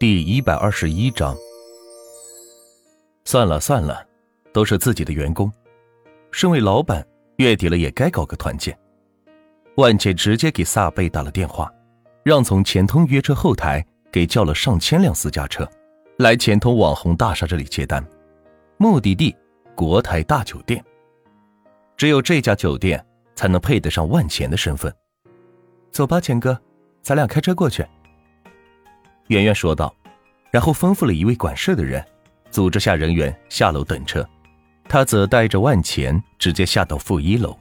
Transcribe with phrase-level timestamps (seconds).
[0.00, 1.36] 第一百二十一章。
[3.24, 4.06] 算了算了，
[4.52, 5.52] 都是自己的员工，
[6.30, 7.04] 身为老板，
[7.38, 8.78] 月底了也该搞个团建。
[9.74, 11.68] 万茜直接给萨贝打了电话，
[12.22, 15.68] 让从前通约车后台给叫了上千辆私家车，
[16.18, 18.00] 来钱通网红大厦这里接单，
[18.76, 19.34] 目的地
[19.74, 20.80] 国泰大酒店。
[21.96, 23.04] 只有这家酒店
[23.34, 24.94] 才能配得上万钱的身份。
[25.90, 26.56] 走吧，钱哥，
[27.02, 27.84] 咱俩开车过去。
[29.28, 29.94] 圆圆说道，
[30.50, 32.04] 然后吩咐了一位管事的人。
[32.50, 34.26] 组织下人员下楼等车，
[34.88, 37.54] 他则带着万钱直接下到负一楼，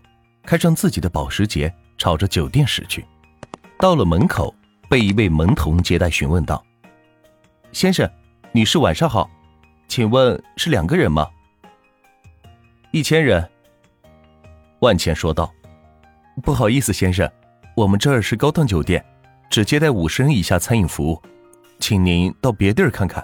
[0.46, 3.06] 开上自己的保时捷，朝着酒店驶去。
[3.80, 4.56] 到了门口，
[4.90, 6.64] 被一位门童接待，询问道
[7.74, 8.10] ：“先生、
[8.54, 9.30] 女士，晚上好，
[9.90, 11.28] 请问是两个人吗
[12.92, 13.46] ？”“一千人。”
[14.80, 15.54] 万钱说道。
[16.42, 17.30] “不好意思，先生，
[17.76, 19.04] 我们这儿是高档酒店，
[19.50, 21.22] 只接待五十人以下餐饮服务，
[21.80, 23.24] 请您到别地儿看看。”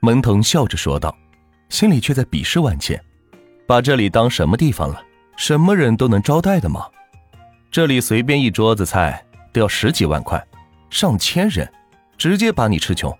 [0.00, 1.16] 门童笑着说道，
[1.68, 3.02] 心里却在鄙视万茜，
[3.66, 5.02] 把这里当什么地方了？
[5.36, 6.86] 什么人都能招待的吗？
[7.70, 9.22] 这里随便一桌子菜
[9.52, 10.42] 都要十几万块，
[10.88, 11.70] 上千人，
[12.16, 13.14] 直接把你吃穷。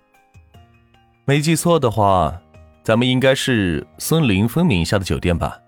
[1.25, 2.33] 没记错的话，
[2.83, 5.59] 咱们应该是孙林峰名下的酒店吧？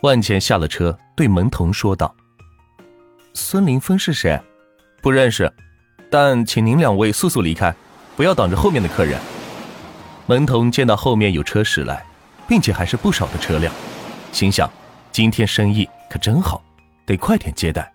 [0.00, 2.12] 万茜下了车，对门童说道
[3.34, 4.40] ：“孙林峰是谁？
[5.00, 5.52] 不认识，
[6.12, 7.74] 但请您两位速速离开，
[8.14, 9.18] 不要挡着后面的客人。”
[10.28, 12.04] 门童见到后面有车驶来，
[12.46, 13.72] 并且还是不少的车辆，
[14.30, 14.70] 心想：
[15.10, 16.62] 今天生意可真好，
[17.06, 17.90] 得快点接待。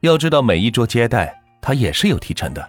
[0.00, 2.68] 要知道，每一桌接待他也是有提成的。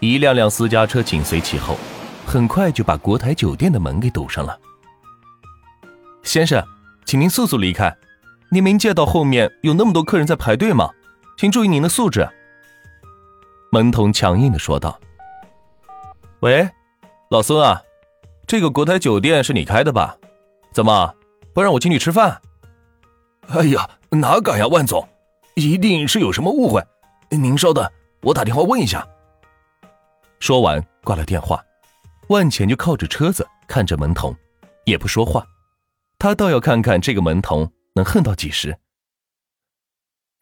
[0.00, 1.78] 一辆辆私家车紧随其后，
[2.26, 4.58] 很快就把国台酒店的门给堵上了。
[6.22, 6.62] 先生，
[7.06, 7.96] 请您速速离开！
[8.50, 10.90] 您没见到后面有那么多客人在排队吗？
[11.38, 12.28] 请注意您的素质。
[13.70, 14.98] 门童强硬的说道
[16.40, 16.68] ：“喂。”
[17.28, 17.82] 老孙啊，
[18.46, 20.16] 这个国泰酒店是你开的吧？
[20.72, 21.12] 怎么
[21.52, 22.40] 不让我进去吃饭？
[23.48, 25.08] 哎呀，哪敢呀，万总，
[25.56, 26.80] 一定是有什么误会。
[27.30, 27.84] 您稍等，
[28.22, 29.04] 我打电话问一下。
[30.38, 31.60] 说完挂了电话，
[32.28, 34.32] 万钱就靠着车子看着门童，
[34.84, 35.44] 也不说话。
[36.20, 38.78] 他倒要看看这个门童能恨到几时。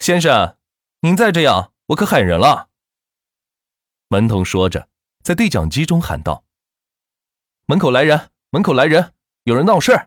[0.01, 0.57] 先生，
[1.01, 2.69] 您再这样，我可喊人了。
[4.15, 4.89] 门童说着，
[5.25, 6.45] 在对讲机中喊道。
[7.67, 8.31] 门口来人！
[8.51, 9.13] 门口来人！
[9.43, 10.07] 有人闹事。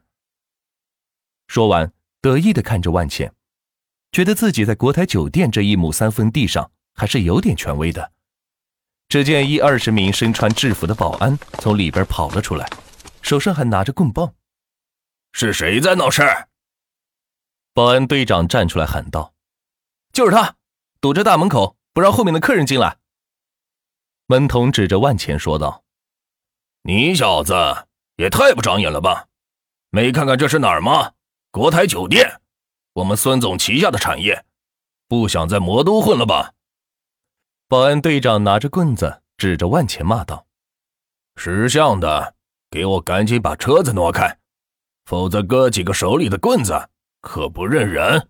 [1.50, 1.92] 说完，
[2.22, 3.34] 得意的看着万茜，
[4.14, 8.14] 觉得自己在国台酒店这一亩三分地上还是有点权威的。
[9.10, 12.66] 只见一二十名身穿制服的保安从里边跑了出来，
[13.22, 14.34] 手上还拿着棍棒。
[15.34, 16.24] 是谁在闹事？
[17.74, 19.34] 保安队长站出来喊道
[20.14, 20.56] ：“就是他，
[21.02, 22.97] 堵着大门口，不让后面的客人进来。”
[24.28, 25.84] 门童指着万钱说道。
[26.84, 27.54] 你小子
[28.18, 29.28] 也太不长眼了吧！
[29.90, 31.14] 没看看这是哪儿吗？
[31.50, 32.42] 国台酒店，
[32.94, 34.46] 我们孙总旗下的产业，
[35.08, 36.54] 不想在魔都混了吧？
[37.70, 40.46] 保安队长拿着棍子指着万钱骂道
[41.36, 42.36] ：“识相的，
[42.70, 44.40] 给我赶紧把车子挪开，
[45.06, 46.90] 否则哥几个手里的棍子
[47.22, 48.30] 可不认人。”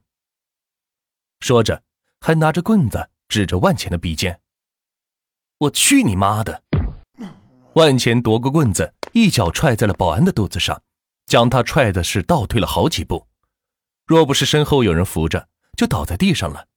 [1.41, 1.84] 说着，
[2.22, 4.40] 还拿着棍子指着万钱的鼻尖
[5.59, 6.63] ：“我去你妈的！”
[7.73, 10.81] 万钱夺过棍子，一脚踹在了保安的肚子上，
[11.25, 13.28] 将他踹的是倒退了好几步。
[14.06, 15.47] 若不是身后有人扶着，
[15.78, 16.67] 就倒在地上了。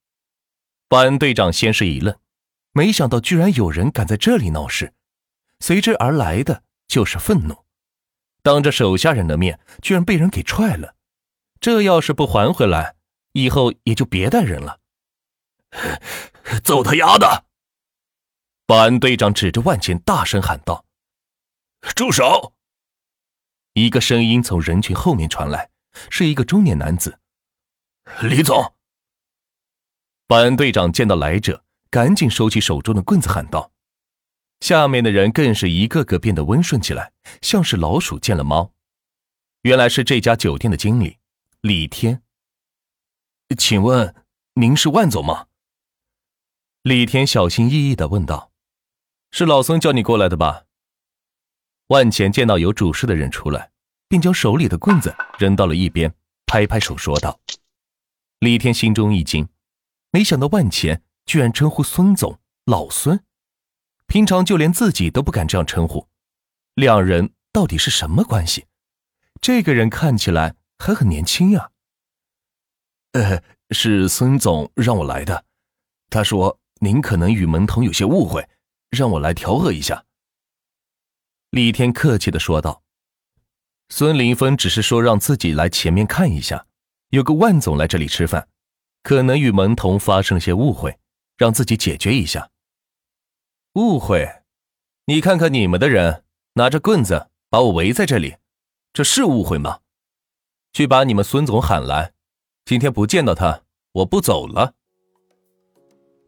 [0.88, 2.16] 保安队长先是一愣，
[2.72, 4.92] 没想到居然有人敢在这里闹事，
[5.60, 7.64] 随之而来的就是愤怒。
[8.42, 10.96] 当着手下人的面，居然被人给踹了，
[11.60, 12.96] 这要是不还回来，
[13.32, 14.80] 以后也就别带人了。
[16.64, 17.44] 揍他丫的！
[18.70, 20.84] 保安队长指着万钱大声喊道。
[21.96, 22.54] 住手！
[23.72, 25.70] 一个声音从人群后面传来，
[26.08, 27.18] 是一个中年男子。
[28.22, 28.76] 李总，
[30.28, 33.72] 保安队长见到来者，赶紧收起手中的棍子，喊道
[34.62, 37.12] ：“下面的人更是一个个变得温顺起来，
[37.42, 38.72] 像是老鼠见了猫。
[39.62, 41.18] 原来是这家酒店的经理
[41.60, 42.22] 李天。
[43.58, 44.14] 请问
[44.54, 45.48] 您是万总吗？”
[46.82, 48.49] 李天小心翼翼的问道
[49.30, 50.64] ：“是老孙叫你过来的吧？”
[51.88, 53.70] 万钱见到有主事的人出来，
[54.08, 56.14] 便将手里的棍子扔到了一边，
[56.46, 57.40] 拍拍手说道
[58.38, 59.48] ：“李天心中一惊，
[60.12, 63.24] 没想到万钱居然称呼孙总老孙，
[64.06, 66.06] 平常就连自己都不敢这样称呼，
[66.74, 68.66] 两人到底是什么关系？
[69.40, 71.70] 这个人看起来还很年轻呀。
[73.12, 75.44] ”“呃，是孙总让我来的，
[76.08, 78.48] 他说您可能与门童有些误会，
[78.90, 80.04] 让我来调和一下。”
[81.50, 82.82] 李天客气的说道
[83.90, 86.66] ：“孙林峰只是说让自己来前面看一下，
[87.08, 88.48] 有个万总来这里吃饭，
[89.02, 90.98] 可能与门童发生些误会，
[91.36, 92.50] 让自己解决一下。
[93.74, 94.28] 误会？
[95.06, 98.36] 你看看你们的人拿着棍子把我围在这里，
[98.92, 99.80] 这是误会吗？
[100.72, 102.12] 去把你们孙总喊来，
[102.64, 104.74] 今天不见到他，我不走了。”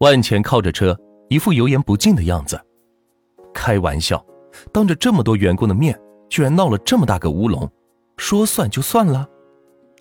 [0.00, 0.98] 万钱靠着车，
[1.28, 2.60] 一副油盐不进的样子。
[3.54, 4.24] 开玩笑。
[4.70, 5.98] 当着这么多员工的面，
[6.28, 7.66] 居然闹了这么大个乌龙，
[8.18, 9.26] 说算就算了。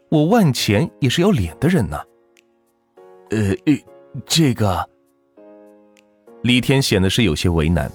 [0.10, 2.04] 我万钱也是要脸的人呐。
[3.30, 3.56] 呃，
[4.26, 4.86] 这个，
[6.44, 7.90] 李天显得是有些为难。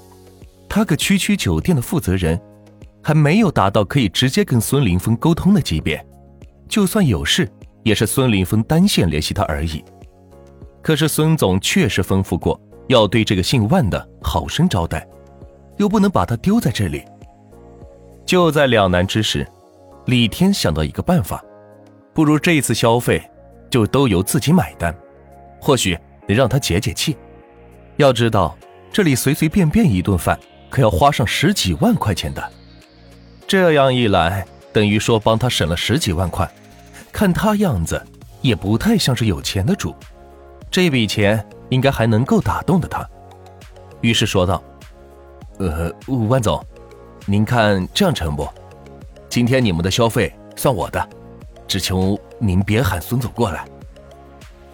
[0.66, 2.40] 他个区区酒店的负责人，
[3.02, 6.02] 还没有达到可以直接跟孙林峰沟通的级别。
[6.66, 7.46] 就算有事，
[7.84, 9.84] 也是孙林峰单线联系他而已。
[10.82, 15.06] 可是孙总确实吩咐过，要对这个姓万的好生招待。
[15.78, 17.04] 又不能把他丢在这里。
[18.24, 19.46] 就在两难之时，
[20.06, 21.44] 李天想到一个办法，
[22.14, 23.22] 不如这次消费
[23.68, 24.96] 就都由自己买单，
[25.60, 27.14] 或许能让他解解气。
[27.96, 28.56] 要知道，
[28.90, 30.40] 这里随随便便一顿饭
[30.70, 32.42] 可要花上十几万块钱的。
[33.46, 36.50] 这样一来，等于说帮他省了十几万块。
[37.12, 38.02] 看他样子，
[38.40, 39.94] 也不太像是有钱的主，
[40.70, 43.08] 这笔钱应该还能够打动的他。
[44.00, 44.62] 于是说道。
[45.58, 45.90] 呃，
[46.28, 46.62] 万总，
[47.24, 48.46] 您看这样成不？
[49.26, 51.08] 今天你们的消费算我的，
[51.66, 53.66] 只求您别喊孙总过来。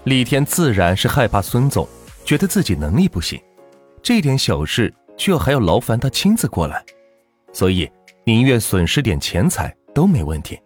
[0.03, 1.87] 李天自然是害怕孙总
[2.25, 3.41] 觉得自己能力不行，
[4.03, 6.85] 这点小事却还要劳烦他亲自过来，
[7.53, 7.89] 所以
[8.25, 10.61] 宁愿损失点钱财都没问题。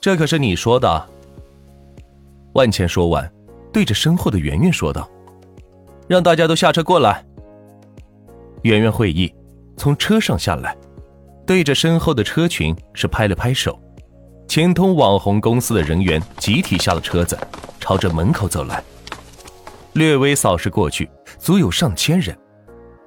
[0.00, 1.08] 这可是你说的。
[2.54, 3.30] 万茜说完，
[3.72, 5.08] 对着身后的圆圆说道
[6.06, 7.24] ：“让大家都下车过来。”
[8.62, 9.32] 圆圆会意，
[9.76, 10.76] 从车上下来，
[11.46, 13.78] 对着身后的车群是拍了拍手。
[14.46, 17.38] 钱通网红公司的人员集体下了车子，
[17.80, 18.82] 朝着门口走来。
[19.94, 22.36] 略微扫视过去，足有上千人，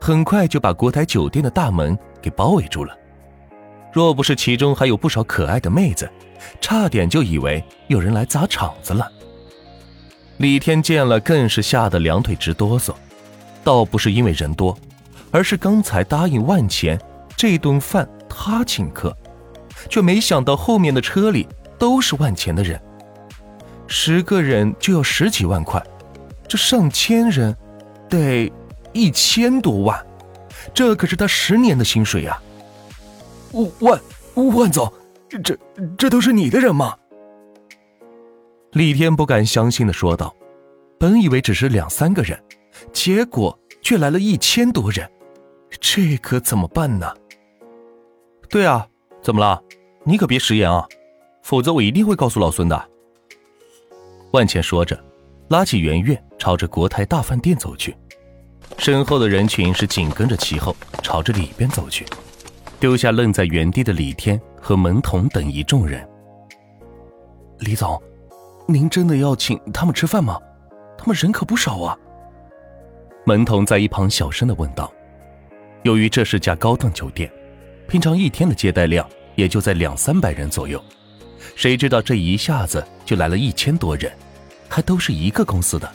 [0.01, 2.97] 很快就把国台酒店的大门给包围住了。
[3.93, 6.09] 若不是其中还有不少可爱的妹子，
[6.59, 9.09] 差点就以为有人来砸场子了。
[10.37, 12.93] 李天见了，更是吓得两腿直哆嗦，
[13.63, 14.77] 倒不是因为人多。
[15.31, 16.97] 而是刚才答应万钱
[17.35, 19.13] 这顿饭他请客，
[19.89, 21.45] 却没想到后面的车里
[21.77, 22.79] 都是万钱的人，
[23.85, 25.83] 十个人就要十几万块，
[26.47, 27.53] 这上千人，
[28.09, 28.49] 得
[28.93, 30.05] 一千多万，
[30.73, 32.41] 这可是他十年的薪水呀！
[33.79, 33.99] 万
[34.35, 34.89] 万总，
[35.27, 35.57] 这这
[35.97, 36.95] 这都是你的人吗？
[38.75, 40.35] 李天不敢相信的说道
[40.99, 42.37] ：“本以为只是两三个人，
[42.91, 45.09] 结果却来了一千多人。”
[45.79, 47.09] 这可怎么办呢？
[48.49, 48.85] 对啊，
[49.21, 49.63] 怎么了？
[50.03, 50.85] 你可别食言啊，
[51.41, 52.89] 否则我一定会告诉老孙的。
[54.31, 55.01] 万茜说着，
[55.47, 57.95] 拉起圆圆朝着国泰大饭店走去，
[58.77, 62.05] 身后的人群是紧跟着其后，朝着里边走去，
[62.77, 66.05] 丢下愣在原地的李天和门童等一众人。
[67.59, 67.97] 李总，
[68.67, 70.39] 您真的要请他们吃饭吗？
[70.97, 71.95] 他们人可不少啊。
[73.23, 74.91] 门童在一旁小声的问道。
[75.83, 77.31] 由于这是家高档酒店，
[77.87, 80.83] 平常一天的接待量也就在两三百人左右，
[81.55, 84.11] 谁知道这一下子就来了一千多人，
[84.67, 85.87] 还都是一个公司的。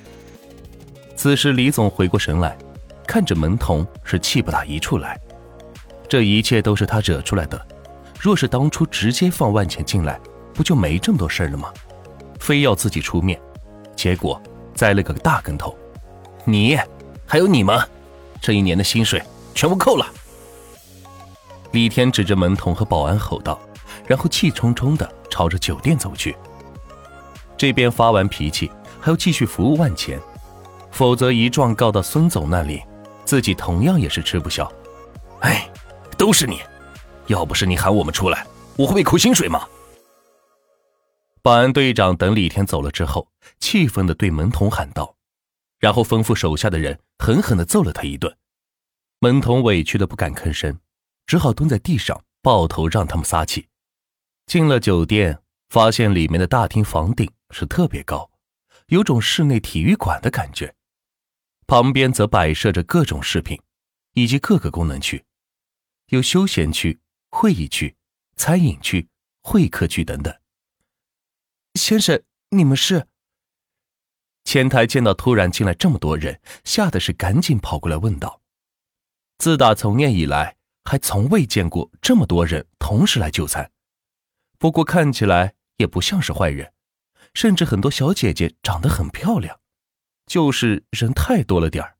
[1.16, 2.56] 此时李总回过神来，
[3.04, 5.20] 看着门童是气不打一处来，
[6.08, 7.60] 这一切都是他惹出来的。
[8.20, 10.20] 若是当初直接放万钱进来，
[10.54, 11.72] 不就没这么多事了吗？
[12.40, 13.40] 非要自己出面，
[13.94, 14.42] 结果
[14.74, 15.76] 栽了个大跟头。
[16.44, 16.76] 你，
[17.26, 17.78] 还有你们，
[18.40, 19.22] 这一年的薪水。
[19.52, 20.06] 全部扣了！
[21.72, 23.60] 李天指着门童和保安吼道，
[24.06, 26.34] 然后气冲冲的朝着酒店走去。
[27.58, 28.70] 这边发完脾气，
[29.00, 30.18] 还要继续服务万钱，
[30.92, 32.82] 否则一状告到孙总那里，
[33.24, 34.70] 自己同样也是吃不消。
[35.40, 35.68] 哎，
[36.16, 36.60] 都是你！
[37.26, 39.66] 要不是你喊我们出来，我会被扣薪水吗？
[41.42, 45.16] 保安队长等李天走了之后，气愤的对门童喊道，
[45.78, 48.36] 然后吩咐手下的人狠狠的揍了他一顿。
[49.20, 50.78] 门童委屈的不敢吭声，
[51.26, 53.68] 只好蹲在地上抱头让他们撒气。
[54.44, 58.30] 进了酒店，发现里面的大厅房顶是特别高，
[58.88, 60.74] 有种室内体育馆的感觉。
[61.66, 63.58] 旁边则摆设着各种饰品，
[64.12, 65.24] 以及各个功能区，
[66.08, 66.98] 有休闲区、
[67.30, 67.96] 会议区、
[68.36, 69.08] 餐饮区、
[69.42, 70.34] 会客区等等。
[71.74, 73.06] 先生，你们是？
[74.44, 78.40] 前台见到突然进来这么多人，吓得是赶紧跑过来问道。
[79.38, 83.70] 自打从业以来，还从未见过这么多人同时来就餐。
[84.58, 86.72] 不过看起来也不像是坏人，
[87.34, 89.60] 甚至很多小姐姐长得很漂亮，
[90.26, 91.96] 就是人太多了点儿。